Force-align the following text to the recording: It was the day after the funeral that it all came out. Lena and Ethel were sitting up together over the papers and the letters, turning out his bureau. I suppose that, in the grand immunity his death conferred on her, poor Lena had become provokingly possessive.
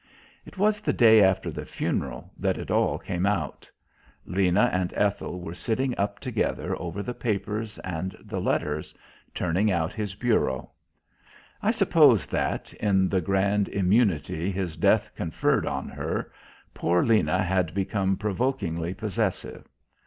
It 0.47 0.57
was 0.57 0.81
the 0.81 0.93
day 0.93 1.21
after 1.23 1.51
the 1.51 1.63
funeral 1.63 2.33
that 2.35 2.57
it 2.57 2.71
all 2.71 2.97
came 2.97 3.27
out. 3.27 3.69
Lena 4.25 4.67
and 4.73 4.91
Ethel 4.95 5.39
were 5.39 5.53
sitting 5.53 5.95
up 5.95 6.19
together 6.19 6.75
over 6.81 7.03
the 7.03 7.13
papers 7.13 7.77
and 7.83 8.17
the 8.19 8.41
letters, 8.41 8.95
turning 9.35 9.69
out 9.71 9.93
his 9.93 10.15
bureau. 10.15 10.71
I 11.61 11.69
suppose 11.69 12.25
that, 12.25 12.73
in 12.73 13.09
the 13.09 13.21
grand 13.21 13.69
immunity 13.69 14.51
his 14.51 14.75
death 14.75 15.11
conferred 15.15 15.67
on 15.67 15.87
her, 15.89 16.31
poor 16.73 17.03
Lena 17.05 17.43
had 17.43 17.75
become 17.75 18.17
provokingly 18.17 18.95
possessive. 18.95 19.67